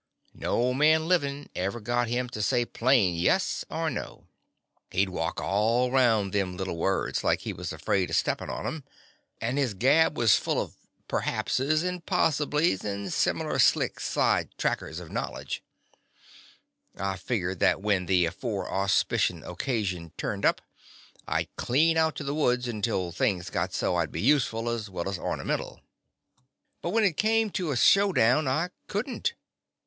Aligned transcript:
No 0.33 0.73
man 0.73 1.07
livin' 1.07 1.47
ever 1.55 1.79
got 1.79 2.07
him 2.07 2.27
to 2.29 2.41
say 2.41 2.65
plain 2.65 3.13
yes 3.13 3.63
or 3.69 3.87
no. 3.91 4.25
He 4.89 5.05
'd 5.05 5.09
walk 5.11 5.39
all 5.39 5.91
'round 5.91 6.33
them 6.33 6.57
little 6.57 6.77
words, 6.77 7.23
like 7.23 7.41
he 7.41 7.53
was 7.53 7.71
afraid 7.71 8.09
of 8.09 8.15
steppin' 8.15 8.49
on 8.49 8.65
them, 8.65 8.83
and 9.39 9.59
his 9.59 9.75
gab 9.75 10.17
was 10.17 10.37
full 10.39 10.59
of 10.59 10.75
perhapses 11.07 11.83
and 11.83 12.03
pos 12.03 12.39
siblys, 12.39 12.83
and 12.83 13.13
similar 13.13 13.59
slick 13.59 13.99
side 13.99 14.49
trackers 14.57 14.99
of 14.99 15.11
knowledge. 15.11 15.61
The 16.95 16.97
Confessions 16.97 16.97
of 16.97 16.97
a 16.97 16.97
Daddy 16.97 17.03
I 17.03 17.11
had 17.11 17.19
figgered 17.19 17.59
that 17.59 17.81
when 17.83 18.05
the 18.07 18.25
afore 18.25 18.65
said 18.65 18.71
auspicious 18.71 19.43
occasion 19.45 20.13
turned 20.17 20.45
up 20.47 20.61
I 21.27 21.43
'd 21.43 21.55
clean 21.57 21.97
out 21.97 22.15
to 22.15 22.23
the 22.23 22.33
woods 22.33 22.67
until 22.67 23.11
things 23.11 23.51
got 23.51 23.71
so 23.71 23.95
I 23.95 24.07
'd 24.07 24.11
be 24.11 24.21
useful 24.21 24.67
as 24.67 24.89
well 24.89 25.07
as 25.07 25.19
ornamental; 25.19 25.81
but 26.81 26.89
when 26.89 27.03
it 27.03 27.17
come 27.17 27.51
to 27.51 27.69
a 27.69 27.77
show 27.77 28.11
down, 28.11 28.47
I 28.47 28.71
could 28.87 29.07
n't. 29.07 29.33